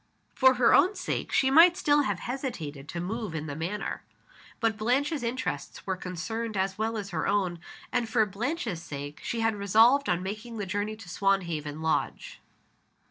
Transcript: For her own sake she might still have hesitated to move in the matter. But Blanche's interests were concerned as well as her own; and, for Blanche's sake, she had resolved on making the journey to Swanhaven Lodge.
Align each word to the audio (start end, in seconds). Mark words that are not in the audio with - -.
For 0.33 0.55
her 0.55 0.73
own 0.73 0.95
sake 0.95 1.31
she 1.31 1.51
might 1.51 1.77
still 1.77 2.01
have 2.01 2.17
hesitated 2.21 2.89
to 2.89 2.99
move 2.99 3.35
in 3.35 3.45
the 3.45 3.55
matter. 3.55 4.01
But 4.59 4.75
Blanche's 4.75 5.21
interests 5.21 5.85
were 5.85 5.95
concerned 5.95 6.57
as 6.57 6.75
well 6.75 6.97
as 6.97 7.11
her 7.11 7.27
own; 7.27 7.59
and, 7.91 8.09
for 8.09 8.25
Blanche's 8.25 8.81
sake, 8.81 9.19
she 9.21 9.41
had 9.41 9.53
resolved 9.55 10.09
on 10.09 10.23
making 10.23 10.57
the 10.57 10.65
journey 10.65 10.95
to 10.95 11.07
Swanhaven 11.07 11.83
Lodge. 11.83 12.41